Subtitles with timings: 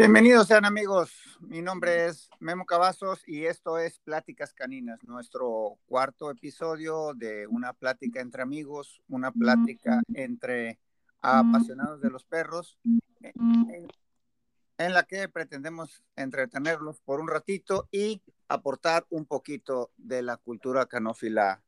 [0.00, 6.30] Bienvenidos sean amigos, mi nombre es Memo Cavazos y esto es Pláticas Caninas, nuestro cuarto
[6.30, 10.78] episodio de una plática entre amigos, una plática entre
[11.20, 12.78] apasionados de los perros,
[13.20, 13.88] en,
[14.78, 20.86] en la que pretendemos entretenerlos por un ratito y aportar un poquito de la cultura
[20.86, 21.62] canófila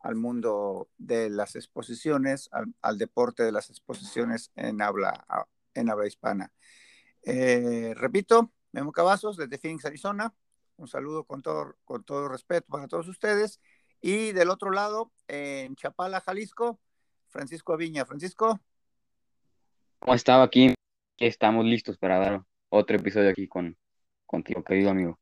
[0.00, 2.48] al mundo de las exposiciones,
[2.80, 5.26] al, deporte de las exposiciones en habla,
[5.74, 6.50] en habla hispana.
[7.26, 10.32] Eh, repito, Memo Cavazos desde Phoenix, Arizona.
[10.76, 13.60] Un saludo con todo, con todo respeto para todos ustedes.
[14.00, 16.78] Y del otro lado, en Chapala, Jalisco,
[17.28, 18.06] Francisco Aviña.
[18.06, 18.60] Francisco.
[19.98, 20.72] ¿Cómo estaba aquí?
[21.18, 23.76] Estamos listos para dar otro episodio aquí con,
[24.24, 25.18] contigo, querido amigo.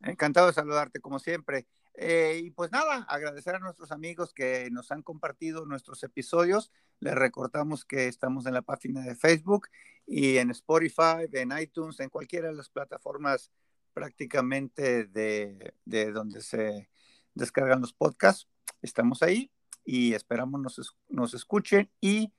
[0.00, 1.66] Encantado de saludarte, como siempre.
[1.96, 6.72] Eh, y pues nada, agradecer a nuestros amigos que nos han compartido nuestros episodios.
[7.00, 9.68] Les recordamos que estamos en la página de Facebook
[10.06, 13.52] y en Spotify, en iTunes, en cualquiera de las plataformas
[13.92, 16.90] prácticamente de, de donde se
[17.34, 18.48] descargan los podcasts.
[18.82, 19.50] Estamos ahí
[19.84, 22.32] y esperamos nos, nos escuchen y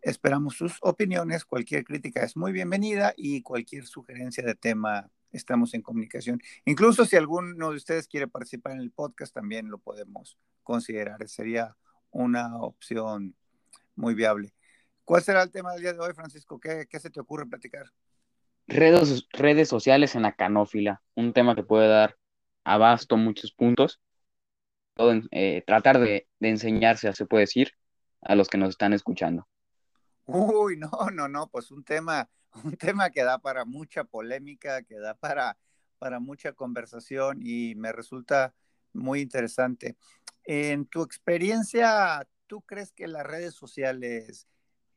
[0.00, 1.44] esperamos sus opiniones.
[1.44, 6.40] Cualquier crítica es muy bienvenida y cualquier sugerencia de tema estamos en comunicación.
[6.64, 11.28] Incluso si alguno de ustedes quiere participar en el podcast, también lo podemos considerar.
[11.28, 11.76] Sería
[12.10, 13.34] una opción
[13.94, 14.54] muy viable.
[15.04, 16.58] ¿Cuál será el tema del día de hoy, Francisco?
[16.58, 17.86] ¿Qué, se te ocurre platicar?
[18.66, 22.16] Redes, redes sociales en la canófila, un tema que puede dar
[22.64, 24.00] abasto muchos puntos.
[24.94, 27.72] Todo eh, tratar de, de enseñarse, se puede decir,
[28.22, 29.46] a los que nos están escuchando.
[30.26, 32.28] Uy, no, no, no, pues un tema
[32.64, 35.56] un tema que da para mucha polémica, que da para,
[35.98, 38.54] para mucha conversación y me resulta
[38.92, 39.96] muy interesante.
[40.44, 44.46] En tu experiencia, ¿tú crees que las redes sociales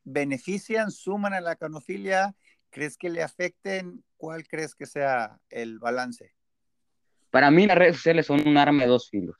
[0.04, 2.34] benefician, suman a la canofilia?
[2.70, 4.04] ¿Crees que le afecten?
[4.16, 6.34] ¿Cuál crees que sea el balance?
[7.30, 9.36] Para mí las redes sociales son un arma de dos filos.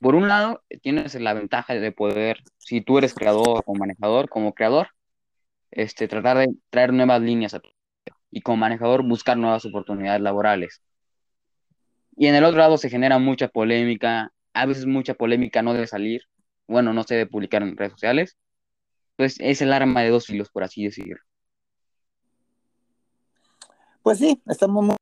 [0.00, 4.52] Por un lado, tienes la ventaja de poder, si tú eres creador o manejador, como
[4.52, 4.88] creador,
[5.70, 7.70] este, tratar de traer nuevas líneas a tu
[8.30, 10.82] y como manejador buscar nuevas oportunidades laborales.
[12.16, 15.86] Y en el otro lado se genera mucha polémica, a veces mucha polémica no debe
[15.86, 16.22] salir,
[16.68, 18.36] bueno, no se debe publicar en redes sociales,
[19.16, 21.16] pues es el arma de dos filos, por así decirlo.
[24.02, 24.96] Pues sí, estamos muy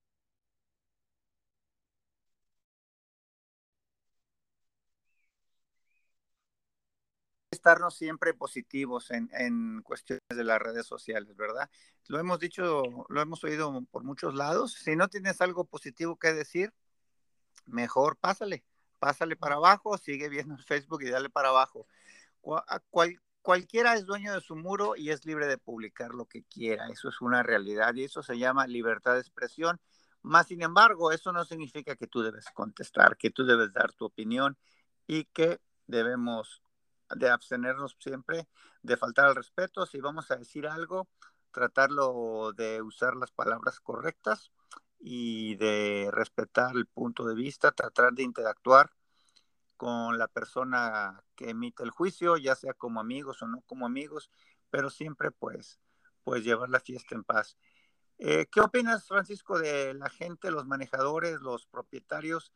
[7.58, 11.68] estarnos siempre positivos en, en, cuestiones de las redes sociales, ¿verdad?
[12.06, 14.72] Lo hemos dicho, lo hemos oído por muchos lados.
[14.72, 16.72] Si no tienes algo positivo que decir,
[17.66, 18.64] mejor pásale,
[19.00, 21.86] pásale para abajo, sigue viendo Facebook y dale para abajo.
[22.40, 26.88] Cual, cualquiera es dueño de su muro y es libre de publicar lo que quiera.
[26.88, 29.80] Eso es una realidad y eso se llama libertad de expresión.
[30.22, 34.04] Más sin embargo, eso no significa que tú debes contestar, que tú debes dar tu
[34.04, 34.56] opinión
[35.06, 36.62] y que debemos
[37.16, 38.48] de abstenernos siempre
[38.82, 39.86] de faltar al respeto.
[39.86, 41.08] Si vamos a decir algo,
[41.50, 44.52] tratarlo de usar las palabras correctas
[44.98, 48.90] y de respetar el punto de vista, tratar de interactuar
[49.76, 54.30] con la persona que emite el juicio, ya sea como amigos o no como amigos,
[54.70, 55.80] pero siempre pues,
[56.24, 57.56] pues llevar la fiesta en paz.
[58.18, 62.52] Eh, ¿Qué opinas, Francisco, de la gente, los manejadores, los propietarios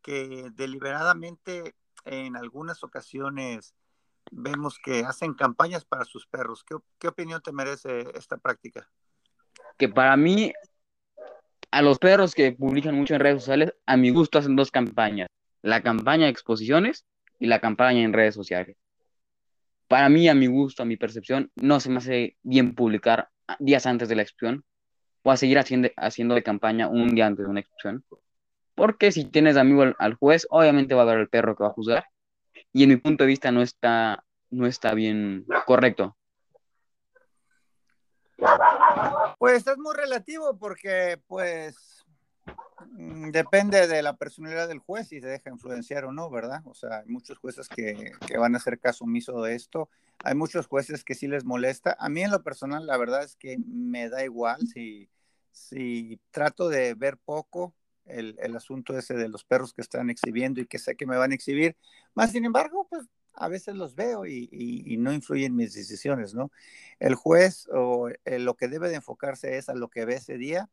[0.00, 1.74] que deliberadamente
[2.06, 3.74] en algunas ocasiones
[4.30, 6.64] vemos que hacen campañas para sus perros.
[6.98, 8.88] ¿Qué, opinión te merece esta práctica?
[9.76, 10.52] Que para mí,
[11.70, 15.28] a los perros que publican mucho en redes sociales, a mi gusto hacen dos campañas.
[15.62, 17.04] La campaña de exposiciones
[17.38, 18.76] y la campaña en redes sociales.
[19.88, 23.86] Para mí, a mi gusto, a mi percepción, no se me hace bien publicar días
[23.86, 24.64] antes de la exposición
[25.22, 28.04] o a seguir haciendo, haciendo de campaña un día antes de una exposición
[28.76, 31.72] porque si tienes amigo al, juez, obviamente va a haber el perro que va a
[31.72, 32.06] juzgar.
[32.72, 36.14] Y en mi punto de vista no está, no está bien correcto.
[39.38, 42.04] Pues es muy relativo porque pues
[42.90, 46.60] mm, depende de la personalidad del juez si se deja influenciar o no, ¿verdad?
[46.66, 49.88] O sea, hay muchos jueces que, que, van a hacer caso omiso de esto,
[50.22, 51.96] hay muchos jueces que sí les molesta.
[51.98, 55.08] A mí en lo personal la verdad es que me da igual si,
[55.50, 57.74] si trato de ver poco
[58.06, 61.16] el, el, asunto ese de los perros que están exhibiendo y que sé que me
[61.16, 61.76] van a exhibir.
[62.14, 63.06] Más sin embargo, pues
[63.36, 66.50] a veces los veo y, y, no influyen mis decisiones, ¿no?
[66.98, 70.38] El juez o eh, lo que debe de enfocarse es a lo que ve ese
[70.38, 70.70] día.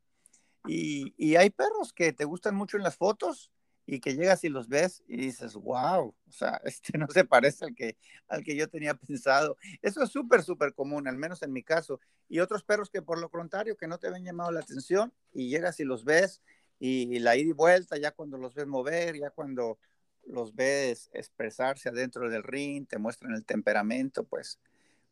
[0.66, 3.52] Y, y, hay perros que te gustan mucho en las fotos
[3.86, 7.66] y que llegas y los ves y dices, wow, o sea, este no se parece
[7.66, 7.98] al que,
[8.30, 9.58] al que yo tenía pensado.
[9.82, 12.00] Eso es súper, súper común, al menos en mi caso.
[12.30, 15.50] Y otros perros que por lo contrario, que no te habían llamado la atención y
[15.50, 16.42] llegas y los ves
[16.80, 19.80] y, la ida y vuelta, ya cuando los ves mover, ya cuando
[20.26, 24.60] los ves expresarse adentro del ring, te muestran el temperamento, pues,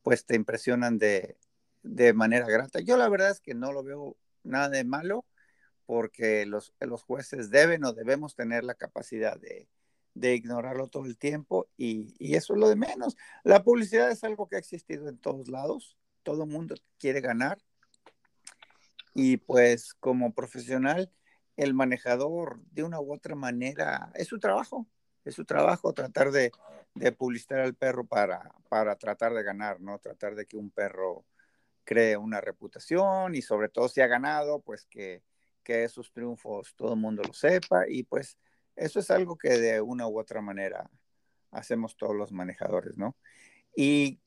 [0.03, 1.37] pues te impresionan de,
[1.83, 2.79] de manera grata.
[2.79, 5.25] Yo la verdad es que no lo veo nada de malo
[5.85, 9.67] porque los, los jueces deben o debemos tener la capacidad de,
[10.13, 13.17] de ignorarlo todo el tiempo y, y, eso es lo de menos.
[13.43, 17.61] La publicidad es algo que ha existido en todos lados, todo mundo quiere ganar
[19.13, 21.11] y pues como profesional
[21.63, 24.87] el manejador de una u otra manera es su trabajo,
[25.25, 26.51] es su trabajo tratar de,
[26.95, 29.99] de publicitar al perro para, para tratar de ganar, ¿no?
[29.99, 31.25] Tratar de que un perro
[31.83, 35.23] cree una reputación y sobre todo si ha ganado, pues que
[35.63, 38.37] que esos triunfos todo el mundo lo sepa y pues
[38.75, 40.89] eso es algo que de una u otra manera
[41.51, 43.17] hacemos todos los manejadores, ¿no?
[43.75, 44.19] ¿Y,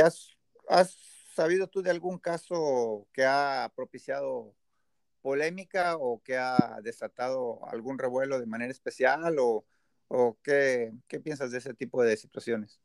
[0.00, 0.36] has,
[0.68, 0.96] has
[1.34, 4.54] sabido tú de algún caso que ha propiciado
[5.22, 9.64] polémica o que ha desatado algún revuelo de manera especial o,
[10.08, 12.80] o qué, qué, piensas de ese tipo de situaciones?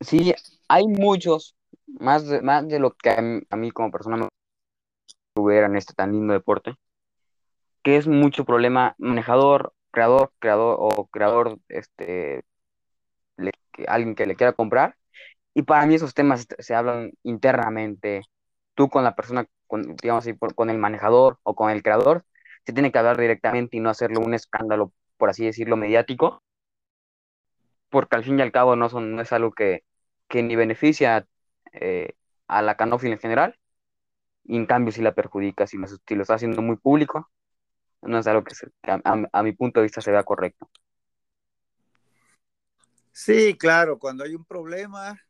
[0.00, 0.34] Sí,
[0.68, 1.56] hay muchos,
[1.86, 4.28] más de, más de lo que a mí, como persona me
[5.34, 6.76] tuviera en este tan lindo deporte
[7.82, 12.44] que es mucho problema manejador, creador, creador o creador, este,
[13.88, 14.96] alguien que le quiera comprar.
[15.54, 18.22] Y para mí esos temas se hablan internamente.
[18.74, 22.24] Tú con la persona, con, digamos así, con el manejador o con el creador,
[22.66, 26.42] se tiene que hablar directamente y no hacerlo un escándalo, por así decirlo, mediático.
[27.88, 29.84] Porque al fin y al cabo no, son, no es algo que,
[30.28, 31.26] que ni beneficia
[31.72, 32.14] eh,
[32.48, 33.58] a la canófila en general,
[34.44, 37.30] y en cambio si la perjudica, si si lo está haciendo muy público,
[38.02, 40.68] no es algo que a, mi punto de vista se vea correcto.
[43.12, 45.20] Sí, claro, cuando hay un problema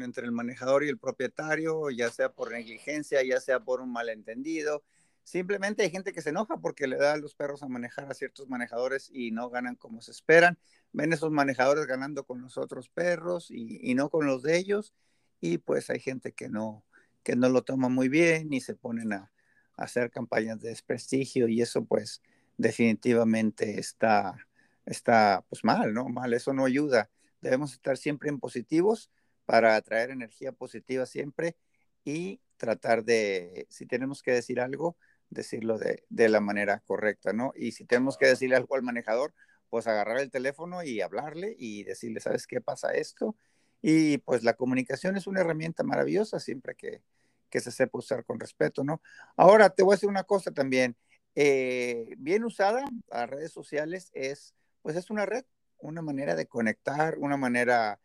[0.00, 4.82] entre el manejador y el propietario, ya sea por negligencia, ya sea por un malentendido,
[5.28, 8.14] simplemente hay gente que se enoja porque le da a los perros a manejar a
[8.14, 10.58] ciertos manejadores y no ganan como se esperan.
[10.92, 14.94] Ven esos manejadores ganando con los otros perros y, no con los de ellos.
[15.40, 16.84] Y pues hay gente que no,
[17.22, 19.30] que no lo toma muy bien y se ponen a,
[19.76, 22.20] hacer campañas de desprestigio y eso pues
[22.56, 24.36] definitivamente está,
[24.84, 26.08] está pues mal, ¿no?
[26.08, 27.10] Mal, eso no ayuda.
[27.40, 29.10] Debemos estar siempre en positivos
[29.48, 31.56] para atraer energía positiva siempre
[32.04, 34.98] y tratar de, si tenemos que decir algo,
[35.30, 37.54] decirlo de, la manera correcta, ¿no?
[37.56, 39.32] Y si tenemos que decirle algo al manejador,
[39.70, 43.36] pues agarrar el teléfono y hablarle y decirle, ¿sabes qué pasa esto?
[43.80, 47.00] Y pues la comunicación es una herramienta maravillosa siempre que,
[47.48, 49.00] que se sepa usar con respeto, ¿no?
[49.34, 50.94] Ahora te voy a decir una cosa también.
[51.34, 55.46] Eh, bien usada, las redes sociales es, pues es una red,
[55.78, 57.98] una manera de conectar, una manera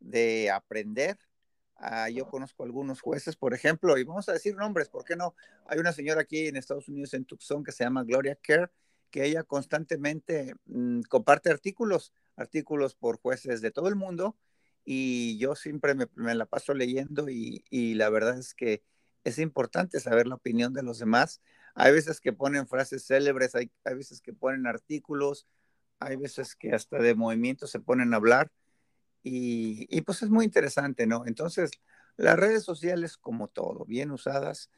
[0.00, 1.18] de aprender.
[1.76, 5.34] Ah, yo conozco algunos jueces, por ejemplo, y vamos a decir nombres, ¿por qué no?
[5.66, 8.72] Hay una señora aquí en Estados Unidos, en Tucson, que se llama Gloria Kerr,
[9.10, 14.36] que ella constantemente mm, comparte artículos, artículos por jueces de todo el mundo,
[14.84, 17.62] y yo siempre me, la paso leyendo y,
[17.94, 18.82] la verdad es que
[19.24, 21.42] es importante saber la opinión de los demás.
[21.74, 25.46] Hay veces que ponen frases célebres, hay, hay veces que ponen artículos,
[25.98, 28.50] hay veces que hasta de movimiento se ponen a hablar
[29.22, 31.26] y, y, pues es muy interesante, ¿no?
[31.26, 31.70] Entonces,
[32.16, 34.70] las redes sociales como todo, bien usadas,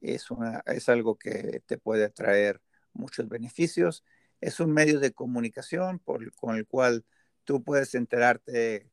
[0.00, 2.60] es, una, es algo que te puede traer
[2.92, 4.04] muchos beneficios.
[4.40, 7.04] Es un medio de comunicación por, con el cual
[7.44, 8.90] tú puedes enterarte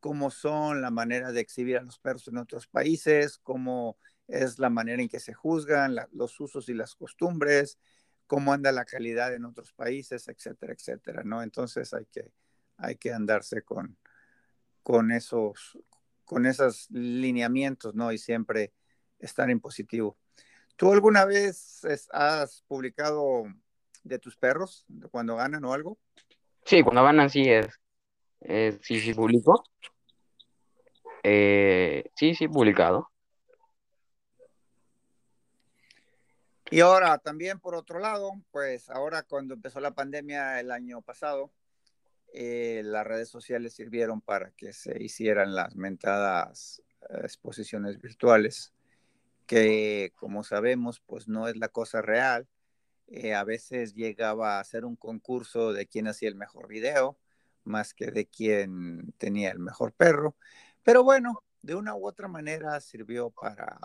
[0.00, 4.70] cómo son la manera de exhibir a los perros en otros países, cómo es la
[4.70, 7.78] manera en que se juzgan, los usos y las costumbres,
[8.26, 11.42] cómo anda la calidad en otros países, etcétera, etcétera, ¿no?
[11.42, 12.32] Entonces hay que,
[12.78, 13.96] hay que andarse con,
[14.82, 15.78] con esos,
[16.24, 18.12] con esos lineamientos, ¿no?
[18.12, 18.72] Y siempre
[19.18, 20.16] estar en positivo.
[20.76, 23.44] ¿Tú alguna vez has publicado
[24.02, 25.98] de tus perros cuando ganan o algo?
[26.64, 27.68] Sí, cuando ganan sí es.
[28.40, 29.64] Eh, sí, sí, publico.
[31.22, 33.12] Eh, sí, sí, publicado.
[36.70, 41.52] Y ahora también por otro lado, pues ahora cuando empezó la pandemia el año pasado,
[42.32, 46.82] eh, las redes sociales sirvieron para que se hicieran las mentadas
[47.24, 48.72] exposiciones virtuales,
[49.46, 52.48] que como sabemos, pues no es la cosa real.
[53.34, 57.18] a veces llegaba a ser un concurso de quién hacía el mejor video,
[57.64, 60.36] más que de quién tenía el mejor perro.
[60.82, 63.78] Pero bueno, de una u otra manera sirvió para,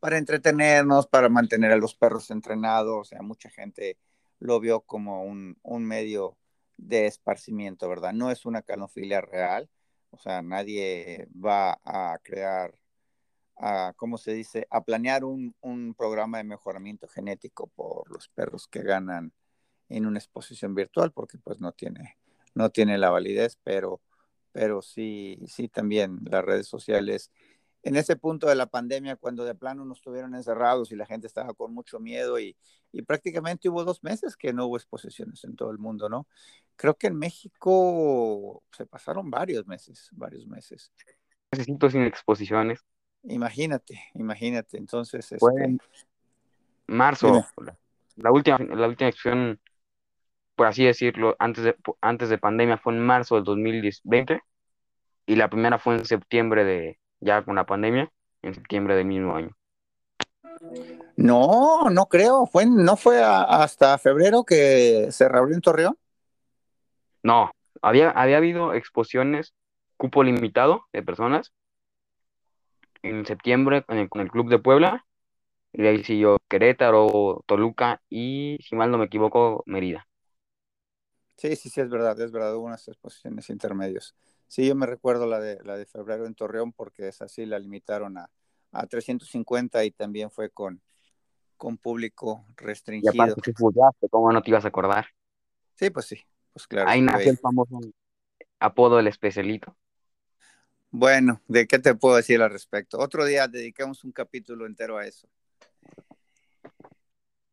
[0.00, 2.96] para entretenernos, para mantener a los perros entrenados.
[3.00, 3.98] O sea, mucha gente
[4.38, 6.36] lo vio como un, un medio
[6.76, 8.12] de esparcimiento, ¿verdad?
[8.12, 9.68] No es una canofilia real,
[10.10, 12.74] o sea, nadie va a crear,
[13.56, 18.68] a, ¿cómo se dice?, a planear un, un programa de mejoramiento genético por los perros
[18.68, 19.32] que ganan
[19.88, 22.18] en una exposición virtual, porque pues no tiene,
[22.54, 24.00] no tiene la validez, pero,
[24.52, 27.30] pero sí, sí también las redes sociales
[27.86, 31.28] en ese punto de la pandemia, cuando de plano nos tuvieron encerrados y la gente
[31.28, 32.56] estaba con mucho miedo y,
[33.06, 36.26] prácticamente hubo dos meses que no hubo exposiciones en todo el mundo, ¿no?
[36.74, 40.90] Creo que en México se pasaron varios meses, varios meses.
[41.52, 42.80] Necesito sin exposiciones.
[43.22, 44.78] Imagínate, imagínate.
[44.78, 45.78] Entonces, este...
[46.88, 47.46] marzo,
[48.16, 49.60] la última, la última exposición,
[50.56, 54.40] por así decirlo, antes de, antes de pandemia fue en marzo del 2020
[55.26, 58.10] y la primera fue en septiembre de, ya con la pandemia,
[58.42, 59.56] en septiembre del mismo año.
[61.16, 62.46] No, no creo.
[62.46, 65.98] Fue, ¿No fue hasta febrero que se reabrió en Torreón?
[67.22, 67.50] No,
[67.82, 69.54] había, había habido exposiciones,
[69.96, 71.52] cupo limitado de personas
[73.02, 75.06] en septiembre con el, con el Club de Puebla,
[75.72, 80.06] y de ahí siguió Querétaro, Toluca y, si mal no me equivoco, Mérida.
[81.36, 84.14] Sí, sí, sí, es verdad, es verdad, hubo unas exposiciones intermedios.
[84.46, 87.58] Sí, yo me recuerdo la de, la de febrero en Torreón porque es así, la
[87.58, 88.30] limitaron a,
[88.72, 90.80] a 350 y también fue con,
[91.56, 93.12] con público restringido.
[93.14, 93.52] Y aparte
[94.10, 95.06] ¿cómo no te ibas a acordar?
[95.74, 96.20] Sí, pues sí,
[96.52, 96.88] pues claro.
[96.88, 97.80] Ahí nació el famoso
[98.58, 99.76] apodo del especialito.
[100.90, 102.98] Bueno, ¿de qué te puedo decir al respecto?
[102.98, 105.28] Otro día dedicamos un capítulo entero a eso.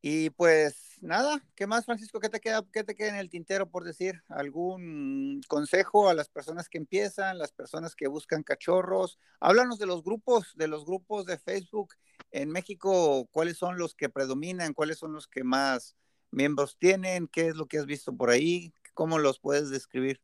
[0.02, 2.20] Y pues nada, ¿qué más, Francisco?
[2.20, 4.24] ¿Qué te queda, qué te queda en el tintero por decir?
[4.30, 9.20] ¿Algún consejo a las personas que empiezan, las personas que buscan cachorros?
[9.40, 11.94] Háblanos de los grupos, de los grupos de Facebook
[12.32, 14.74] en México, ¿cuáles son los que predominan?
[14.74, 15.96] ¿Cuáles son los que más
[16.32, 17.28] miembros tienen?
[17.28, 18.74] ¿Qué es lo que has visto por ahí?
[18.94, 20.20] ¿Cómo los puedes describir?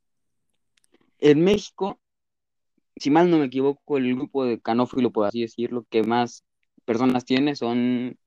[1.19, 1.99] En México,
[2.95, 6.43] si mal no me equivoco, el grupo de canófilo, por así decirlo, que más
[6.85, 8.17] personas tiene son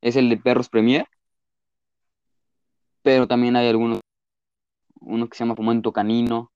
[0.00, 1.06] es el de Perros Premier,
[3.02, 4.00] pero también hay algunos,
[5.00, 6.52] uno que se llama Fomento Canino,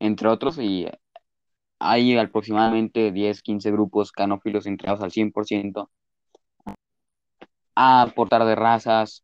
[0.00, 0.86] entre otros, y
[1.78, 5.90] hay aproximadamente 10, 15 grupos canófilos entregados al 100%
[7.74, 9.22] a aportar de razas,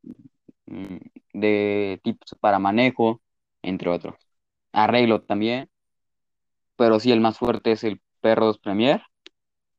[0.66, 0.96] mm,
[1.34, 3.20] de tipos para manejo,
[3.62, 4.14] entre otros.
[4.72, 5.70] Arreglo también,
[6.76, 9.02] pero sí el más fuerte es el Perros Premier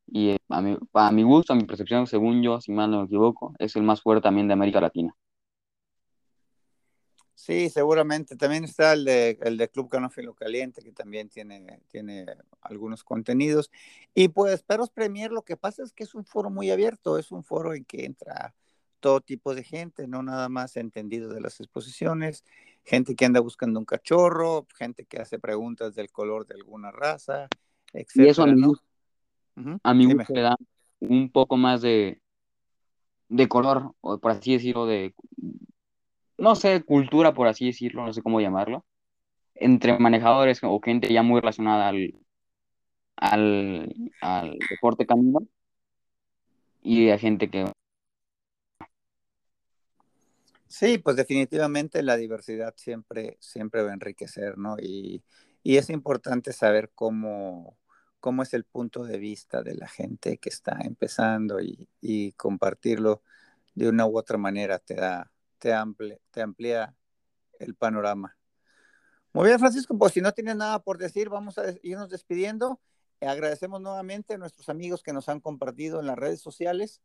[0.06, 3.00] y eh, a mi, a mi gusto, a mi percepción, según yo, si mal no
[3.00, 5.14] me equivoco, es el más fuerte también de América Latina.
[7.34, 8.36] Sí, seguramente.
[8.36, 12.26] También está el de, el de Club Canófilo Caliente, que también tiene, tiene
[12.60, 13.70] algunos contenidos.
[14.14, 17.32] Y pues Perros Premier, lo que pasa es que es un foro muy abierto, es
[17.32, 18.54] un foro en que entra
[19.00, 22.44] todo tipo de gente, no nada más entendido de las exposiciones,
[22.84, 27.48] gente que anda buscando un cachorro, gente que hace preguntas del color de alguna raza,
[27.92, 28.10] etc.
[28.14, 28.46] Y eso a
[29.82, 30.56] a mi gusto le da
[31.00, 32.22] un poco más de,
[33.28, 35.14] de color, o por así decirlo, de,
[36.38, 38.84] no sé, cultura, por así decirlo, no sé cómo llamarlo,
[39.54, 42.14] entre manejadores o gente ya muy relacionada al,
[43.16, 45.40] al, al deporte camino
[46.82, 47.66] y a gente que...
[50.68, 54.76] Sí, pues definitivamente la diversidad siempre, siempre va a enriquecer, ¿no?
[54.80, 55.22] Y,
[55.62, 57.78] y es importante saber cómo,
[58.24, 63.22] cómo es el punto de vista de la gente que está empezando y, compartirlo
[63.74, 65.30] de una u otra manera te da,
[65.72, 66.94] te, te amplía
[67.58, 68.36] el panorama.
[69.32, 72.80] Muy bien, Francisco, pues si no tienes nada por decir, vamos a irnos despidiendo.
[73.20, 77.00] Agradecemos nuevamente a nuestros amigos que nos han compartido en las redes sociales.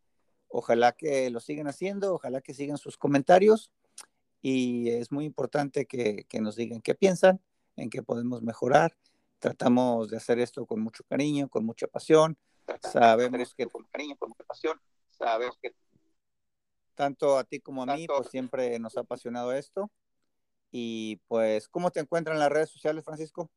[0.47, 3.71] Ojalá que lo sigan haciendo, ojalá que sigan sus comentarios.
[4.41, 7.41] Y es muy importante que, que nos digan qué piensan,
[7.75, 8.95] en qué podemos mejorar
[9.39, 12.37] Tratamos de hacer esto con mucho cariño, con mucha pasión.
[12.81, 15.73] Sabemos que con cariño, con mucha pasión, sabemos que
[16.99, 19.89] tanto a ti como a mí, pues siempre nos ha apasionado esto.
[20.69, 23.49] Y pues, ¿cómo te encuentran en las redes sociales, Francisco?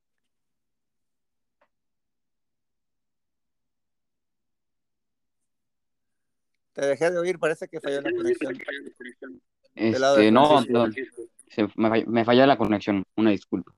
[6.73, 8.57] Te dejé de oír, parece que falló la conexión.
[9.75, 10.65] Este, no,
[11.75, 13.75] me, me falló la conexión, una disculpa.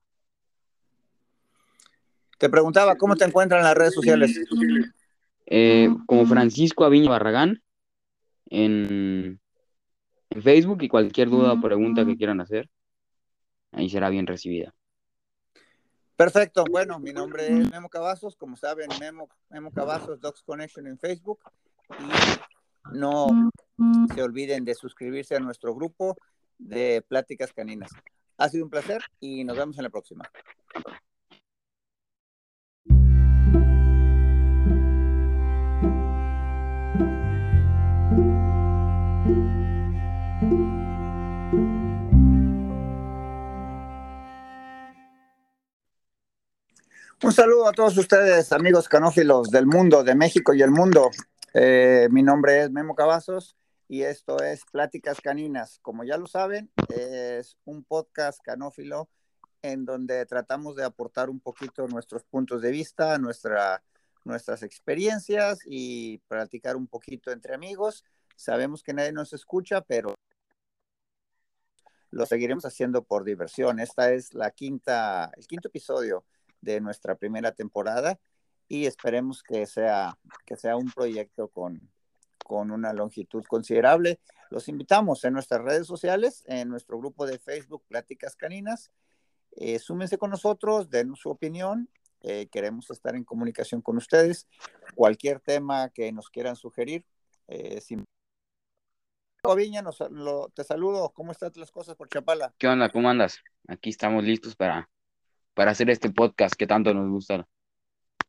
[2.39, 4.39] Te preguntaba, ¿cómo te encuentran en las redes sociales?
[5.47, 7.63] Eh, como Francisco Aviña Barragán
[8.51, 9.41] en,
[10.43, 12.69] Facebook y cualquier duda o pregunta que quieran hacer,
[13.73, 14.75] ahí será bien recibida.
[16.17, 20.99] Perfecto, bueno, mi nombre es Memo Cavazos, como saben, Memo, Memo Cavazos, Docs Connection en
[20.99, 21.41] Facebook.
[21.99, 23.27] Y no
[24.15, 26.17] se olviden de suscribirse a nuestro grupo
[26.59, 27.91] de Pláticas Caninas.
[28.39, 30.25] Ha sido un placer y nos vemos en la próxima.
[47.23, 51.11] Un saludo a todos ustedes, amigos canófilos del mundo, de México y el mundo.
[51.55, 53.57] Eh, mi nombre es Memo Cavazos
[53.89, 55.79] y esto es Pláticas Caninas.
[55.81, 59.09] Como ya lo saben, es un podcast canófilo
[59.63, 63.83] en donde tratamos de aportar un poquito nuestros puntos de vista, nuestra,
[64.25, 68.05] nuestras experiencias y practicar un poquito entre amigos.
[68.37, 70.15] Sabemos que nadie nos escucha, pero
[72.11, 73.79] lo seguiremos haciendo por diversión.
[73.79, 76.25] Esta es la quinta, el quinto episodio
[76.65, 78.19] de nuestra primera temporada
[78.69, 81.91] y esperemos que sea, que sea un proyecto con,
[82.45, 84.21] con una longitud considerable.
[84.51, 88.91] Los invitamos en nuestras redes sociales, en nuestro grupo de Facebook Pláticas Caninas.
[89.53, 91.89] Eh, súmense con nosotros, den su opinión.
[92.21, 94.47] Eh, queremos estar en comunicación con ustedes.
[94.95, 97.05] Cualquier tema que nos quieran sugerir.
[97.49, 98.05] Eh, sin...
[99.45, 99.99] Nos,
[100.55, 101.11] te saludo.
[101.11, 102.55] ¿Cómo están las cosas por Chapala?
[102.57, 102.91] ¿Qué onda?
[102.91, 103.41] ¿Cómo andas?
[103.69, 104.89] Aquí estamos listos para
[105.55, 107.49] para hacer este podcast que tanto nos gusta.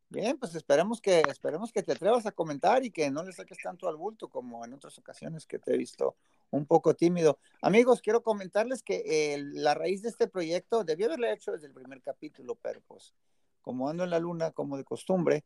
[0.09, 3.57] Bien, pues esperemos que, esperemos que te atrevas a comentar y que no le saques
[3.61, 6.15] tanto al bulto como en otras ocasiones que te he visto
[6.51, 7.39] un poco tímido.
[7.61, 11.73] Amigos, quiero comentarles que eh, la raíz de este proyecto debí haberlo hecho desde el
[11.73, 13.13] primer capítulo, pero pues
[13.61, 15.43] como ando en la luna, como de costumbre,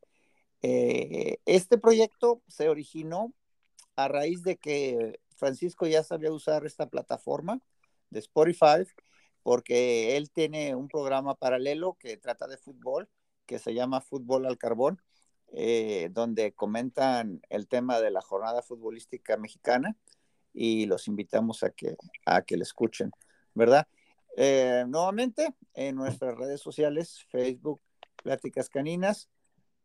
[0.61, 3.33] eh, este proyecto se originó
[3.95, 7.61] a raíz de que Francisco ya sabía usar esta plataforma
[8.09, 8.85] de Spotify
[9.43, 13.09] porque él tiene un programa paralelo que trata de fútbol,
[13.45, 15.01] que se llama Fútbol al Carbón,
[15.51, 19.95] eh, donde comentan el tema de la jornada futbolística mexicana
[20.53, 23.11] y los invitamos a que, a que le escuchen,
[23.55, 23.87] ¿verdad?
[24.37, 27.81] Eh, nuevamente en nuestras redes sociales, Facebook,
[28.23, 29.29] Pláticas Caninas.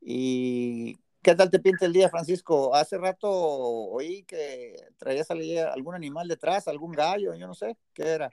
[0.00, 2.74] ¿Y qué tal te pinta el día, Francisco?
[2.74, 8.30] Hace rato oí que traías algún animal detrás, algún gallo, yo no sé, ¿qué era?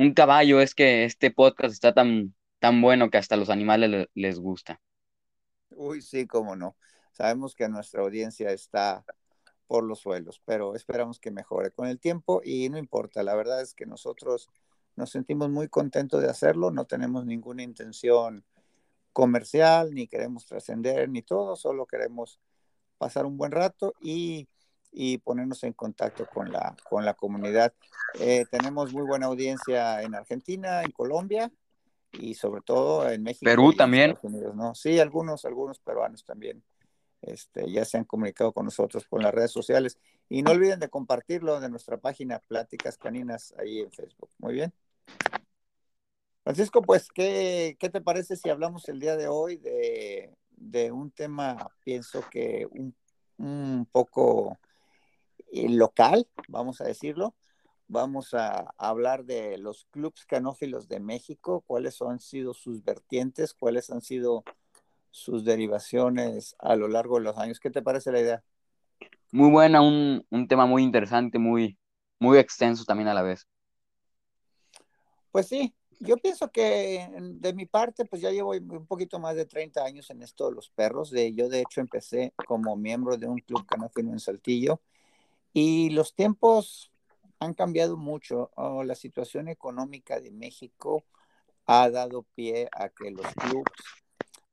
[0.00, 4.38] Un caballo es que este podcast está tan, tan bueno que hasta los animales les
[4.38, 4.80] gusta.
[5.68, 6.74] Uy, sí, cómo no.
[7.12, 9.04] Sabemos que nuestra audiencia está
[9.66, 13.60] por los suelos, pero esperamos que mejore con el tiempo y no importa, la verdad
[13.60, 14.48] es que nosotros
[14.96, 18.42] nos sentimos muy contentos de hacerlo, no tenemos ninguna intención
[19.12, 22.40] comercial, ni queremos trascender, ni todo, solo queremos
[22.96, 24.48] pasar un buen rato y
[24.92, 27.72] y ponernos en contacto con la, con la comunidad.
[28.18, 31.50] Eh, tenemos muy buena audiencia en Argentina, en Colombia
[32.12, 33.44] y sobre todo en México.
[33.44, 34.18] Perú también.
[34.54, 34.74] ¿no?
[34.74, 36.62] Sí, algunos, algunos peruanos también
[37.22, 39.98] este, ya se han comunicado con nosotros por las redes sociales.
[40.28, 44.30] Y no olviden de compartirlo de nuestra página Pláticas Caninas ahí en Facebook.
[44.38, 44.72] Muy bien.
[46.42, 51.10] Francisco, pues, ¿qué, qué te parece si hablamos el día de hoy de, de un
[51.10, 52.94] tema, pienso que un,
[53.36, 54.58] un poco
[55.52, 57.34] local, vamos a decirlo.
[57.88, 63.90] Vamos a hablar de los clubes canófilos de México, cuáles han sido sus vertientes, cuáles
[63.90, 64.44] han sido
[65.10, 67.58] sus derivaciones a lo largo de los años.
[67.58, 68.44] ¿Qué te parece la idea?
[69.32, 71.76] Muy buena, un, un tema muy interesante, muy,
[72.20, 73.48] muy extenso también a la vez.
[75.32, 79.46] Pues sí, yo pienso que de mi parte, pues ya llevo un poquito más de
[79.46, 81.10] 30 años en esto de los perros.
[81.10, 84.80] De, yo de hecho empecé como miembro de un club canófilo en Saltillo
[85.52, 86.92] y los tiempos
[87.38, 88.50] han cambiado mucho.
[88.56, 91.04] Oh, la situación económica de México
[91.66, 93.72] ha dado pie a que los clubes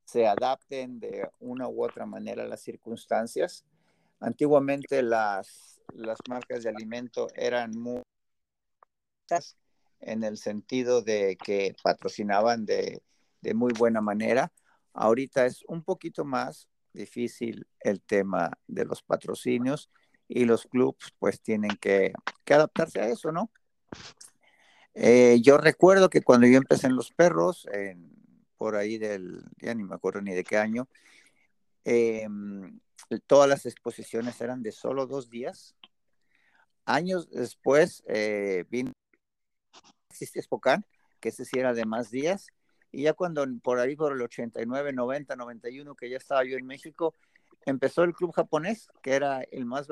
[0.04, 3.64] se adapten de una u otra manera a las circunstancias.
[4.20, 8.02] Antiguamente las, las marcas de alimento eran muy
[10.00, 13.02] en el sentido de que patrocinaban de,
[13.42, 14.50] de muy buena manera.
[14.94, 19.90] Ahorita es un poquito más difícil el tema de los patrocinios
[20.28, 22.12] y los clubes pues tienen que,
[22.48, 23.50] adaptarse a eso, ¿no?
[24.94, 27.66] Eh, yo recuerdo que cuando yo empecé en los perros,
[28.56, 30.88] por ahí del, ya ni me acuerdo ni de qué año,
[31.84, 32.80] em,
[33.26, 35.76] todas las exposiciones eran de solo dos días.
[36.84, 38.92] Años después eh, vino
[40.10, 40.84] existe Spokane,
[41.20, 42.48] que ese sí era de más días,
[42.90, 46.66] y ya cuando por ahí por el 89, 90, 91, que ya estaba yo en
[46.66, 47.14] México,
[47.66, 49.86] empezó el club japonés, que era el más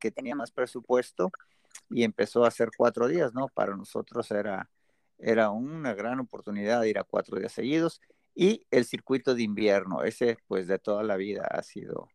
[0.00, 1.30] que tenía más presupuesto
[1.88, 3.48] y empezó a hacer cuatro días, ¿no?
[3.48, 4.68] Para nosotros era,
[5.18, 8.00] era una gran oportunidad de ir a cuatro días seguidos
[8.34, 12.08] y el circuito de invierno, ese pues de toda la vida ha sido,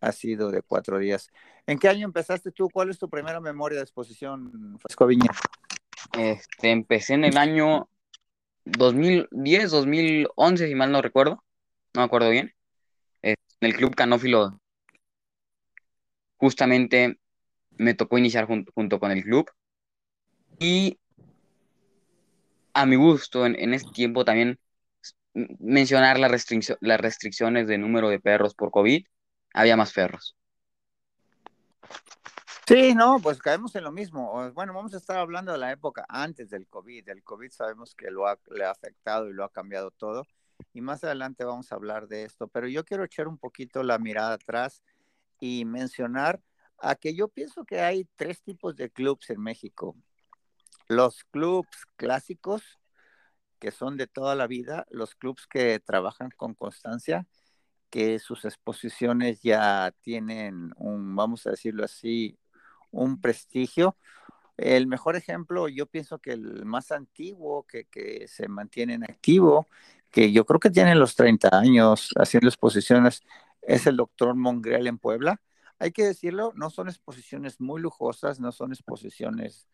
[0.00, 1.30] ha sido de cuatro días.
[1.66, 2.68] ¿En qué año empezaste tú?
[2.72, 5.30] ¿Cuál es tu primera memoria de exposición, Fresco Viña?
[6.16, 7.88] Este, empecé en el año
[8.64, 11.44] 2010, 2011, si mal no recuerdo,
[11.94, 12.54] no me acuerdo bien,
[13.22, 14.61] en el Club Canófilo.
[16.42, 17.20] Justamente
[17.78, 19.48] me tocó iniciar junto con el club
[20.58, 20.98] y
[22.74, 24.58] a mi gusto en, en ese tiempo también
[25.34, 29.06] mencionar las restricciones de número de perros por COVID,
[29.54, 30.36] había más perros.
[32.66, 34.50] Sí, no, pues caemos en lo mismo.
[34.52, 37.08] Bueno, vamos a estar hablando de la época antes del COVID.
[37.08, 40.26] El COVID sabemos que lo ha, le ha afectado y lo ha cambiado todo.
[40.74, 42.48] Y más adelante vamos a hablar de esto.
[42.48, 44.82] Pero yo quiero echar un poquito la mirada atrás
[45.42, 46.40] y mencionar
[46.78, 49.96] a que yo pienso que hay tres tipos de clubs en México.
[50.86, 52.78] Los clubs clásicos,
[53.58, 57.26] que son de toda la vida, los clubs que trabajan con constancia,
[57.90, 62.38] que sus exposiciones ya tienen un, vamos a decirlo así,
[62.92, 63.96] un prestigio.
[64.56, 69.66] El mejor ejemplo, yo pienso que el más antiguo, que, que se mantiene en activo,
[70.12, 73.22] que yo creo que tiene los 30 años haciendo exposiciones,
[73.62, 75.40] es el doctor Mongrel en Puebla.
[75.78, 79.66] Hay que decirlo, no son exposiciones muy lujosas, no son exposiciones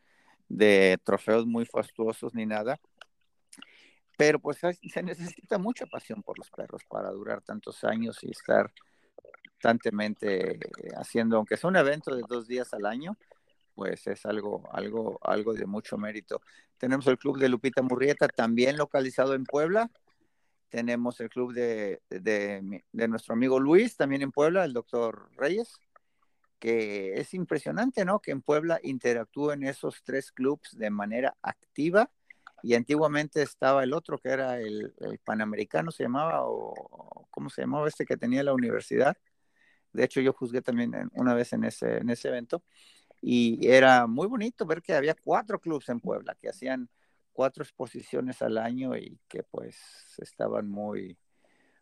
[0.48, 2.80] de trofeos muy fastuosos ni nada,
[4.16, 8.72] pero pues se necesita mucha pasión por los perros para durar tantos años y estar
[9.58, 10.60] constantemente
[10.96, 13.16] haciendo, aunque sea un evento de dos días al año,
[13.74, 16.40] pues es algo, algo, algo de mucho mérito.
[16.78, 19.90] Tenemos el club de Lupita Murrieta, también localizado en Puebla.
[20.68, 25.78] Tenemos el club de, de, nuestro amigo Luis, también en Puebla, el doctor Reyes,
[26.58, 28.20] que es impresionante, ¿no?
[28.20, 32.10] Que en Puebla interactúen esos tres clubes de manera activa.
[32.62, 37.62] Y antiguamente estaba el otro que era el, el Panamericano, se llamaba, o ¿cómo se
[37.62, 39.16] llamaba este que tenía la universidad?
[39.92, 42.62] De hecho, yo juzgué también una vez en ese, en ese evento
[43.20, 46.88] y era muy bonito ver que había cuatro clubes en Puebla que hacían
[47.38, 49.78] cuatro exposiciones al año y que pues
[50.18, 51.16] estaban muy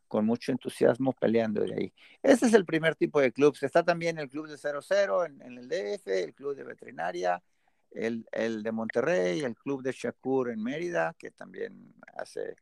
[0.06, 1.92] con mucho entusiasmo peleando de ahí.
[2.22, 3.62] Ese es el primer tipo de clubes.
[3.62, 7.42] Está también el club de 00 en, en el DF, el club de veterinaria,
[7.90, 12.56] el, el, de Monterrey, el club de Shakur en Mérida, que también hace,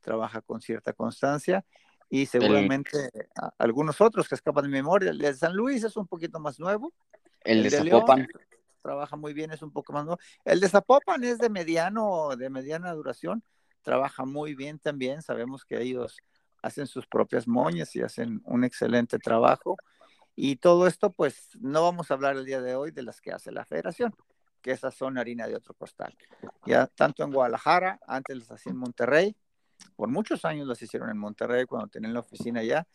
[0.00, 1.62] trabaja con cierta constancia,
[2.08, 3.10] y seguramente
[3.58, 5.10] algunos otros que escapan de memoria.
[5.10, 6.94] El de San Luis es un poquito más nuevo.
[7.44, 8.26] El, de, Zapopan.
[8.80, 10.06] Trabaja muy bien, es un poco más.
[10.44, 13.42] El de Zapopan es de mediano, de mediana duración,
[13.82, 15.22] trabaja muy bien también.
[15.22, 16.16] Sabemos que ellos
[16.62, 19.76] hacen sus propias moñas y hacen un excelente trabajo.
[20.34, 23.32] Y todo esto, pues, no vamos a hablar el día de hoy de las que
[23.32, 24.14] hace la federación,
[24.62, 26.16] que esas son harina de otro costal.
[26.64, 29.36] Ya tanto en Guadalajara, antes las hacía en Monterrey,
[29.96, 32.86] por muchos años las hicieron en Monterrey cuando tenían la oficina allá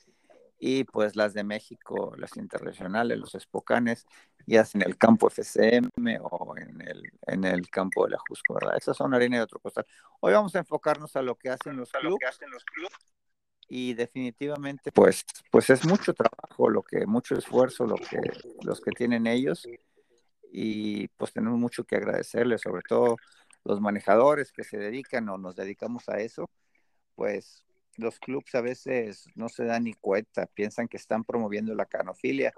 [0.66, 4.06] y pues las de México, las internacionales, los espocanes,
[4.46, 5.90] ya en el campo FCM
[6.22, 8.78] o en el, en el campo de la Jusco, ¿verdad?
[8.78, 9.86] Esas son harina de otro costal.
[10.22, 12.18] Hoy vamos a enfocarnos a lo que hacen los clubes.
[13.68, 18.22] Y definitivamente, pues, pues es mucho trabajo, lo que, mucho esfuerzo, lo que,
[18.62, 19.68] los que tienen ellos.
[20.50, 23.18] Y pues tenemos mucho que agradecerles, sobre todo
[23.66, 26.50] los manejadores que se dedican o nos dedicamos a eso
[27.16, 27.64] pues
[27.98, 32.54] los clubes a veces no se dan ni cuenta, piensan que están promoviendo la canofilia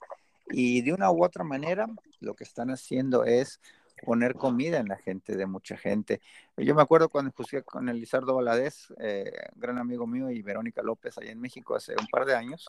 [0.47, 1.87] y de una u otra manera
[2.19, 3.59] lo que están haciendo es
[4.03, 6.21] poner comida en la gente de mucha gente.
[6.57, 10.81] Yo me acuerdo cuando juzgué con el Lizardo Valadez, eh, gran amigo mío, y Verónica
[10.81, 12.67] López allá en México hace un par de años,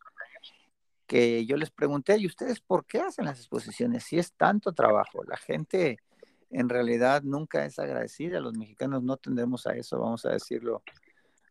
[1.07, 4.05] que yo les pregunté, ¿y ustedes por qué hacen las exposiciones?
[4.05, 5.99] Si es tanto trabajo, la gente
[6.51, 10.83] en realidad nunca es agradecida, los mexicanos no tendemos a eso, vamos a decirlo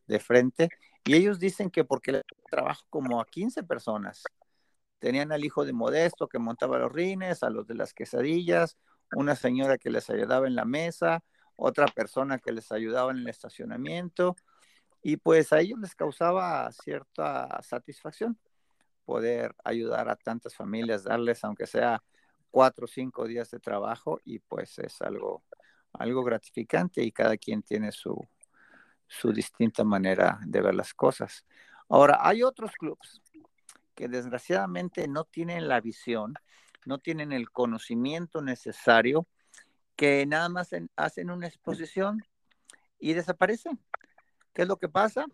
[0.07, 0.69] de frente.
[1.05, 4.23] Y ellos dicen que porque le trabajo como a 15 personas.
[4.97, 8.77] Tenían al hijo de Modesto que montaba los rines, a los de las quesadillas,
[9.15, 11.23] una señora que les ayudaba en la mesa,
[11.55, 14.35] otra persona que les ayudaba en el estacionamiento.
[15.03, 18.39] Y pues a ellos les causaba cierta satisfacción
[19.05, 22.01] poder ayudar a tantas familias, darles aunque sea
[22.49, 25.43] cuatro o cinco días de trabajo y pues es algo,
[25.93, 28.19] algo gratificante y cada quien tiene su,
[29.07, 31.45] su distinta manera de ver las cosas.
[31.89, 33.21] Ahora, hay otros clubes
[33.93, 36.33] que desgraciadamente no tienen la visión,
[36.85, 39.27] no tienen el conocimiento necesario,
[39.95, 42.23] que nada más hacen una exposición
[42.99, 43.79] y desaparecen.
[44.53, 45.25] ¿Qué es lo que pasa?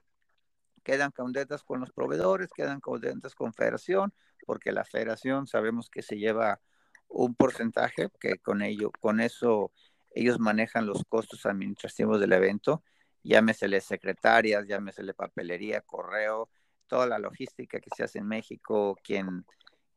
[0.83, 4.13] Quedan caudetas con los proveedores, quedan caudetas con federación,
[4.45, 6.59] porque la federación sabemos que se lleva
[7.07, 9.71] un porcentaje, que con ello, con eso
[10.13, 12.83] ellos manejan los costos administrativos del evento
[13.23, 16.49] llámesele secretarias, llámesele papelería, correo,
[16.87, 19.45] toda la logística que se hace en México, quien,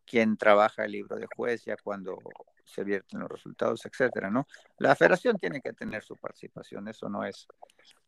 [0.04, 2.18] quien trabaja el libro de juez ya cuando
[2.64, 4.46] se vierten los resultados, etcétera, ¿no?
[4.78, 7.46] La federación tiene que tener su participación, eso no es,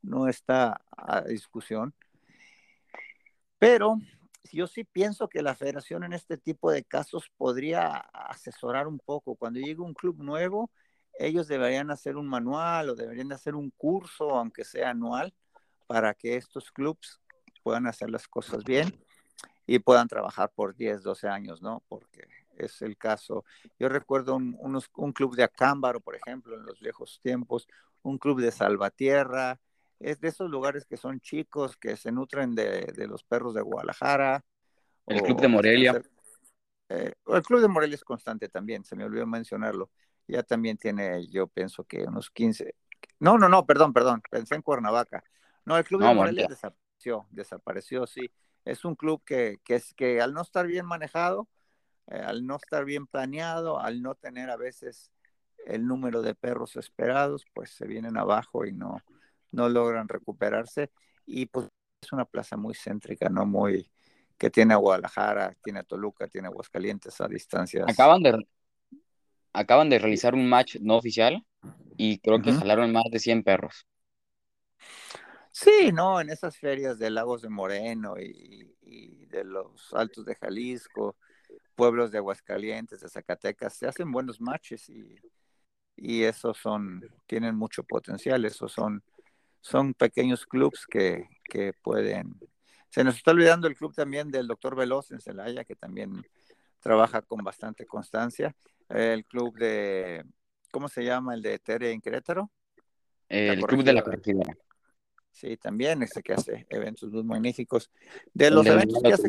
[0.02, 1.94] no está a discusión.
[3.58, 3.96] Pero
[4.52, 9.34] yo sí pienso que la federación en este tipo de casos podría asesorar un poco.
[9.34, 10.70] Cuando llegue un club nuevo,
[11.18, 15.34] ellos deberían hacer un manual o deberían hacer un curso, aunque sea anual,
[15.86, 17.20] para que estos clubs
[17.62, 18.92] puedan hacer las cosas bien
[19.66, 21.82] y puedan trabajar por 10, 12 años, ¿no?
[21.88, 23.44] Porque es el caso.
[23.78, 24.56] Yo recuerdo un,
[24.96, 27.66] un club de Acámbaro, por ejemplo, en los viejos tiempos,
[28.02, 29.58] un club de Salvatierra,
[29.98, 34.44] es de esos lugares que son chicos, que se nutren de, los perros de Guadalajara.
[35.06, 36.02] El Club de Morelia.
[36.88, 39.90] Eh, el Club de Morelia es constante también, se me olvidó mencionarlo.
[40.28, 42.74] Ya también tiene, yo pienso que unos 15.
[43.20, 45.22] No, no, no, perdón, perdón, pensé en Cuernavaca.
[45.64, 48.30] No, el Club de Morelia desapareció, desapareció, sí.
[48.64, 51.48] Es un club que, que, es, que al no estar bien manejado,
[52.08, 55.12] eh, al no estar bien planeado, al no tener a veces
[55.66, 59.02] el número de perros esperados, pues se vienen abajo y no,
[59.50, 60.90] no logran recuperarse
[61.26, 61.68] y pues
[62.00, 63.90] es una plaza muy céntrica, no muy
[64.38, 67.86] que tiene a Guadalajara, tiene a Toluca, tiene a Aguascalientes a distancias.
[67.88, 68.46] Acaban de
[69.56, 71.44] acaban de realizar un match no oficial
[71.96, 73.86] y creo que jalaron más de 100 perros.
[75.50, 78.74] Sí, no, en esas ferias de Lagos de Moreno y,
[79.26, 81.16] de los Altos de Jalisco,
[81.74, 85.16] pueblos de Aguascalientes, de Zacatecas, se hacen buenos matches y,
[85.96, 89.02] y esos son, tienen mucho potencial, esos son
[89.66, 92.38] son pequeños clubs que, que pueden...
[92.88, 96.24] Se nos está olvidando el club también del doctor Veloz en Celaya, que también
[96.78, 98.54] trabaja con bastante constancia.
[98.88, 100.24] El club de,
[100.70, 101.34] ¿cómo se llama?
[101.34, 102.50] El de Tere en Querétaro.
[103.28, 104.56] El club de la corregidora.
[105.32, 107.90] Sí, también ese que hace eventos muy magníficos.
[108.32, 109.22] De los eventos que has,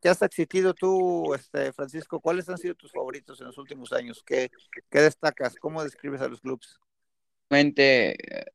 [0.00, 4.24] que has, asistido tú, este, Francisco, ¿cuáles han sido tus favoritos en los últimos años?
[4.26, 4.50] ¿Qué,
[4.90, 5.54] qué destacas?
[5.54, 6.80] ¿Cómo describes a los clubs?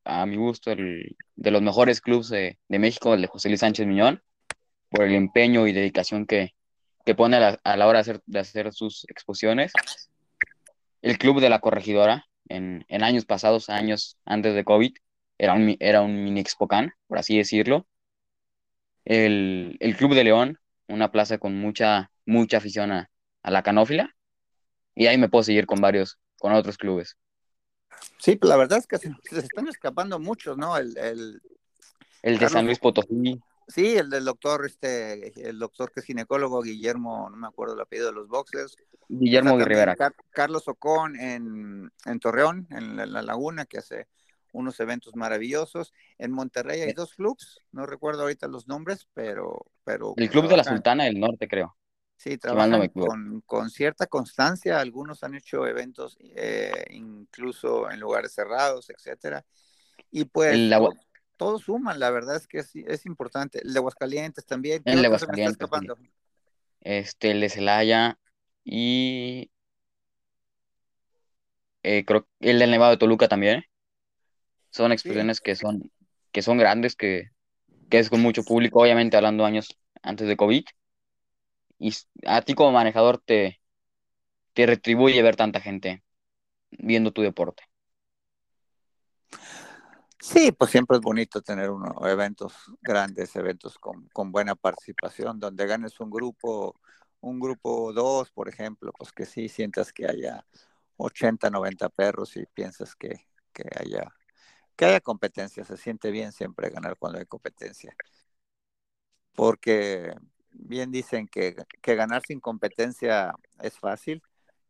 [0.03, 3.87] a mi gusto, el, de los mejores clubes de, México, el de José Luis Sánchez
[3.87, 4.21] Miñón,
[4.89, 6.53] por el empeño y dedicación que,
[7.15, 9.71] pone a la, hora de hacer, de hacer, sus exposiciones.
[11.01, 14.93] El club de la corregidora, en, años pasados, años antes de COVID,
[15.37, 17.87] era un, era un mini expocan, por así decirlo.
[19.05, 23.09] El, club de León, una plaza con mucha, mucha afición a,
[23.41, 24.15] a la canófila.
[24.93, 27.17] Y ahí me puedo seguir con varios, con otros clubes.
[28.19, 30.77] Sí, la verdad es que se, están escapando muchos, ¿no?
[30.77, 31.41] El, el,
[32.21, 33.41] el de San Luis Potosí.
[33.73, 37.81] Sí, el del doctor, este, el doctor que es ginecólogo, Guillermo, no me acuerdo el
[37.81, 38.75] apellido de los boxers.
[39.07, 39.95] Guillermo de Rivera.
[40.31, 44.07] Carlos Ocón en, en Torreón, en la, Laguna, que hace
[44.51, 45.93] unos eventos maravillosos.
[46.17, 46.93] En Monterrey hay eh.
[46.95, 49.65] dos clubs, no recuerdo ahorita los nombres, pero...
[49.85, 51.77] pero el Club de la Sultana del Norte, creo.
[52.17, 52.91] Sí, trabajan
[53.45, 54.79] con, cierta constancia.
[54.79, 59.43] Algunos han hecho eventos eh, incluso en lugares cerrados, etcétera.
[60.11, 60.55] Y pues
[61.41, 63.61] todos suman, la verdad es que es, importante.
[63.63, 64.83] El de Aguascalientes también.
[64.85, 65.67] El de Aguascalientes.
[66.81, 68.19] Este, el de Celaya
[68.63, 69.49] y
[71.81, 73.63] eh, creo el del Nevado de Toluca también.
[74.69, 75.91] Son expresiones que son
[76.31, 77.31] que son grandes, que,
[77.89, 80.63] que es con mucho público, obviamente hablando años antes de COVID
[81.79, 81.91] y
[82.27, 83.59] a ti como manejador te,
[84.53, 86.03] te retribuye ver tanta gente
[86.69, 87.63] viendo tu deporte.
[90.21, 95.65] Sí, pues siempre es bonito tener unos eventos grandes, eventos con, con, buena participación, donde
[95.65, 96.79] ganes un grupo,
[97.21, 100.45] un grupo dos, por ejemplo, pues que sí sientas que haya
[100.97, 104.13] 80, 90 perros y piensas que, que haya
[104.75, 107.95] que haya competencia, se siente bien siempre ganar cuando hay competencia.
[109.35, 110.13] Porque
[110.51, 114.21] bien dicen que, ganar sin competencia es fácil,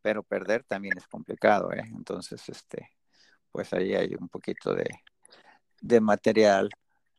[0.01, 1.83] pero perder también es complicado, ¿eh?
[1.95, 2.91] Entonces, este,
[3.51, 4.89] pues ahí hay un poquito de,
[6.01, 6.69] material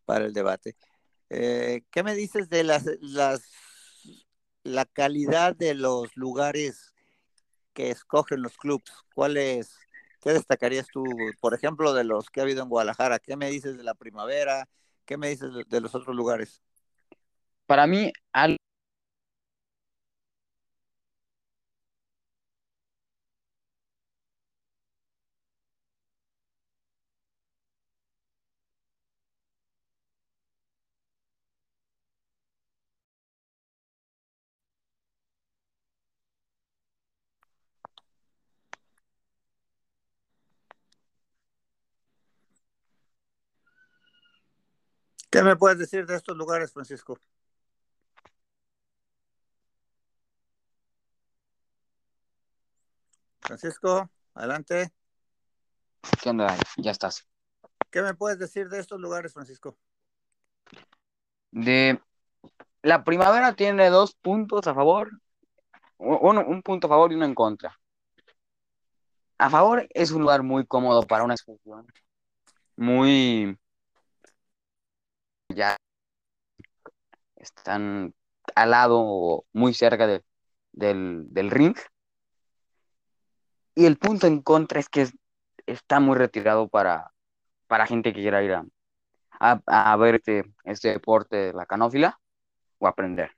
[0.05, 0.77] para el debate.
[1.31, 3.43] Eh, ¿Qué me dices de las, las,
[4.63, 6.93] la calidad de los lugares
[7.73, 8.91] que escogen los clubs?
[9.15, 9.77] ¿Cuáles,
[10.21, 11.05] qué destacarías tú,
[11.41, 13.19] por ejemplo, de los que ha habido en Guadalajara?
[13.19, 14.69] ¿Qué me dices de la primavera?
[15.05, 16.63] ¿Qué me dices de los otros lugares?
[17.73, 18.59] para mí, algo
[45.33, 47.19] ¿Qué me puedes decir de estos lugares, Francisco?
[53.41, 54.93] Francisco, adelante.
[56.23, 56.55] ¿Qué onda?
[56.77, 57.27] Ya estás.
[57.91, 59.79] ¿Qué me puedes decir de estos lugares, Francisco?
[61.51, 61.99] De
[62.83, 65.13] la primavera tiene dos puntos a favor,
[65.97, 67.81] uno, un punto a favor y uno en contra.
[69.39, 71.87] A favor es un lugar muy cómodo para una excursión,
[72.77, 73.59] muy
[75.55, 75.77] ya
[77.37, 78.15] están
[78.55, 80.25] al lado o muy cerca de,
[80.73, 81.77] del, del ring.
[83.75, 85.09] Y el punto en contra es que
[85.67, 87.13] está muy retirado para,
[87.67, 88.65] para gente que quiera ir a,
[89.67, 92.19] a, ver este, este deporte de la canófila
[92.79, 93.33] o aprender.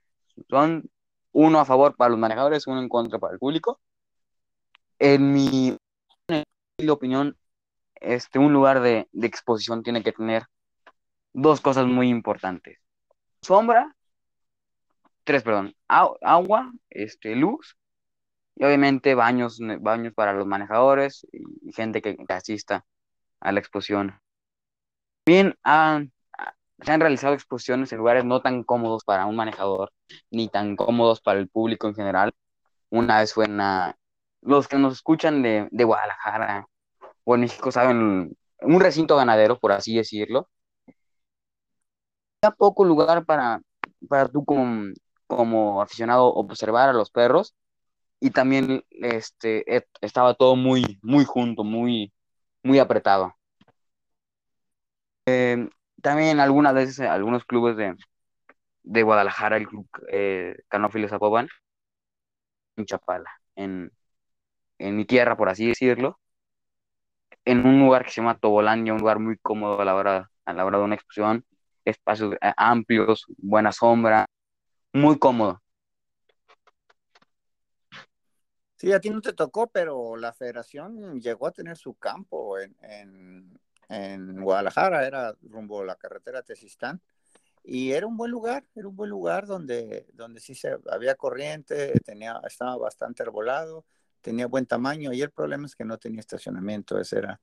[0.49, 0.89] Son
[1.31, 3.79] uno a favor para los manejadores, uno en contra para el público.
[4.99, 5.77] En mi,
[6.89, 7.37] opinión,
[7.95, 10.43] este, un lugar de, de exposición tiene que tener
[11.35, 12.79] dos cosas muy importantes.
[13.41, 13.93] Sombra,
[15.23, 17.77] tres, perdón, agua, este, luz
[18.55, 22.85] y obviamente baños, baños para los manejadores y, gente que, asista
[23.41, 24.19] a la exposición.
[25.25, 29.91] Bien, se han realizado exposiciones en lugares no tan cómodos para un manejador,
[30.31, 32.33] ni tan cómodos para el público en general.
[32.89, 33.59] Una vez fue en
[34.41, 36.67] los que nos escuchan de, de Guadalajara
[37.25, 40.49] o en México saben, un recinto ganadero, por así decirlo.
[42.51, 43.61] Poco lugar para,
[44.09, 44.93] para tú como,
[45.27, 47.55] como aficionado observar a los perros
[48.19, 49.65] y también este,
[50.01, 52.13] estaba todo muy, muy junto, muy,
[52.63, 53.35] muy apretado.
[55.25, 55.69] Eh,
[56.01, 57.95] también algunas veces algunos clubes de,
[58.83, 61.11] de Guadalajara, el club eh, Canófilos
[62.77, 63.91] en Chapala, en,
[64.79, 66.19] en mi tierra, por así decirlo,
[67.45, 70.53] en un lugar que se llama Tobolandia, un lugar muy cómodo a la hora, a
[70.53, 71.45] la hora de una excursión,
[71.85, 74.25] espacios eh, amplios, buena sombra,
[74.93, 75.61] muy cómodo.
[78.77, 83.59] Sí, a ti no te tocó, pero la federación llegó a tener su campo en,
[84.41, 87.01] Guadalajara, era rumbo a la carretera Tesistán,
[87.63, 91.93] y era un buen lugar, era un buen lugar donde, donde sí se, había corriente,
[92.01, 93.85] tenía, estaba bastante arbolado,
[94.21, 97.41] tenía buen tamaño, y el problema es que no tenía estacionamiento, esa era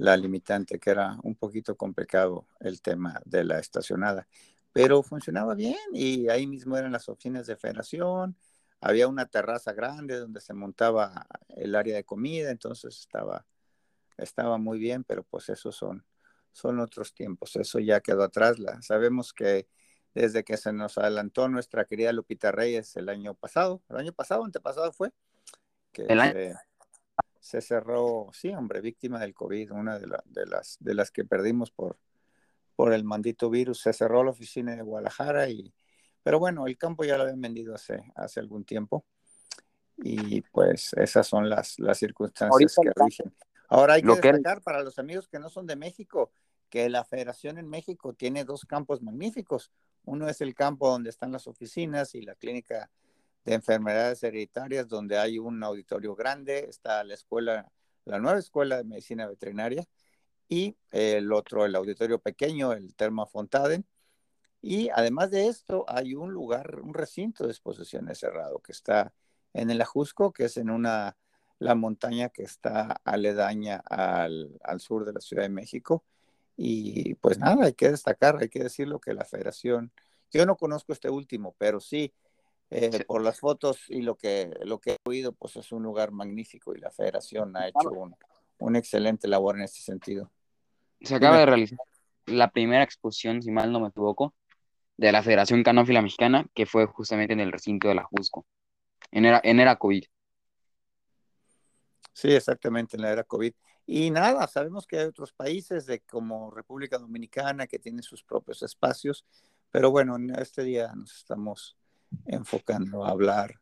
[0.00, 4.26] la limitante, que era un poquito complicado el tema de la estacionada,
[4.72, 8.34] pero funcionaba bien, y ahí mismo eran las oficinas de federación,
[8.80, 13.44] había una terraza grande donde se montaba el área de comida, entonces estaba,
[14.16, 16.02] estaba muy bien, pero pues esos son,
[16.50, 18.58] son otros tiempos, eso ya quedó atrás.
[18.58, 19.68] La, sabemos que
[20.14, 24.46] desde que se nos adelantó nuestra querida Lupita Reyes el año pasado, el año pasado,
[24.46, 25.12] antepasado fue,
[25.92, 26.06] que
[27.40, 31.70] se, cerró, sí, hombre, víctima del COVID, una de, de, las, de las que perdimos
[31.70, 31.98] por,
[32.76, 35.74] por el maldito virus, se cerró la oficina de Guadalajara y
[36.22, 39.06] pero bueno, el campo ya lo habían vendido hace, hace algún tiempo
[39.96, 43.34] y pues esas son las, las circunstancias que rigen.
[43.68, 46.30] Ahora hay que destacar para los amigos que no son de México
[46.70, 49.72] que la federación en México tiene dos campos magníficos.
[50.04, 52.90] Uno es el campo donde están las oficinas y la clínica
[53.44, 57.70] de enfermedades hereditarias, donde hay un auditorio grande, está la escuela,
[58.04, 59.84] la nueva escuela de medicina veterinaria,
[60.48, 63.86] y el otro, el auditorio pequeño, el Terma Fontaden,
[64.62, 69.14] y además de esto, hay un lugar, un recinto de exposiciones cerrado que está
[69.54, 71.16] en el Ajusco, que es en una,
[71.58, 76.04] la montaña que está aledaña al, sur de la Ciudad de México.
[76.56, 79.92] Y pues nada, hay que destacar, hay que decirlo que la federación,
[80.30, 82.12] yo no conozco este último, pero sí,
[82.70, 86.12] eh, por las fotos y lo que, lo que he oído, pues es un lugar
[86.12, 88.14] magnífico y la federación ha hecho un,
[88.58, 90.30] un excelente labor en este sentido.
[91.00, 91.78] Se acaba de realizar
[92.26, 94.34] la primera exposición, si mal no me equivoco,
[94.96, 98.46] de la Federación Canófila Mexicana, que fue justamente en el recinto de la Jusco,
[99.10, 100.04] en era, en era COVID.
[102.12, 103.52] Sí, exactamente, en la era COVID.
[103.86, 108.62] Y nada, sabemos que hay otros países de, como República Dominicana que tienen sus propios
[108.62, 109.24] espacios,
[109.70, 111.76] pero bueno, en este día nos estamos
[112.26, 113.60] enfocando a hablar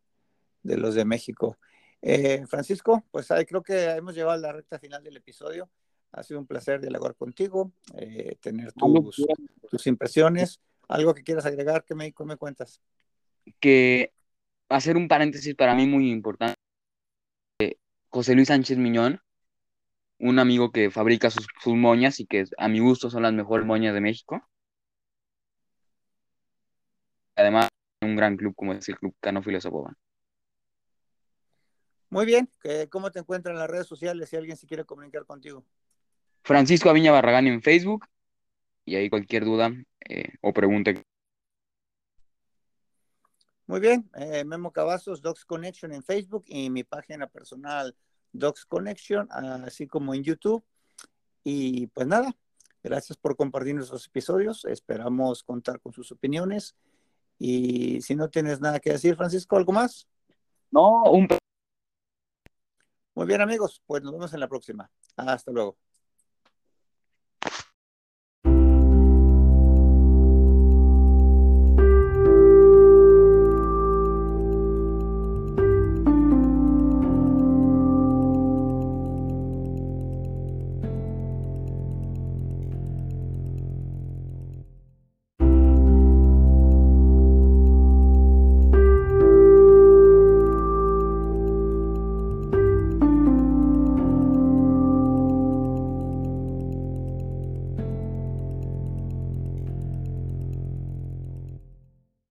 [0.62, 1.56] de los de México.
[2.02, 5.70] Eh, Francisco, pues ahí creo que hemos llegado a la recta final del episodio.
[6.12, 9.26] Ha sido un placer dialogar contigo, eh, tener tus,
[9.70, 10.60] tus impresiones.
[10.88, 11.84] ¿Algo que quieras agregar?
[11.84, 12.80] ¿Qué me, me cuentas?
[13.60, 14.12] Que
[14.68, 16.56] hacer un paréntesis para mí muy importante.
[18.10, 19.20] José Luis Sánchez Miñón,
[20.18, 23.94] un amigo que fabrica sus, moñas y que a mi gusto son las mejores moñas
[23.94, 24.42] de México.
[27.36, 27.68] Además,
[28.08, 29.96] un gran club como es el Club Canófilo Zapopan.
[32.10, 32.50] Muy bien,
[32.90, 35.64] ¿cómo te encuentran en las redes sociales si alguien se quiere comunicar contigo?
[36.42, 38.06] Francisco Aviña Barragán en Facebook
[38.86, 39.70] y ahí cualquier duda
[40.08, 40.92] eh, o pregunta.
[43.66, 47.94] Muy bien, eh, Memo Cavazos, Docs Connection en Facebook y mi página personal,
[48.32, 50.64] Docs Connection, así como en YouTube.
[51.44, 52.34] Y pues nada,
[52.82, 54.64] gracias por compartir nuestros episodios.
[54.64, 56.74] Esperamos contar con sus opiniones.
[57.38, 60.08] Y si no tienes nada que decir, Francisco, ¿algo más?
[60.70, 61.28] No, un
[63.18, 64.88] muy bien, amigos, pues nos vemos en la próxima.
[65.16, 65.76] Hasta luego.